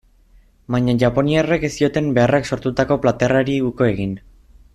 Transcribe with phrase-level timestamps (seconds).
[0.75, 4.19] Baina japoniarrek ez zioten beharrak sortutako plater hari uko egin.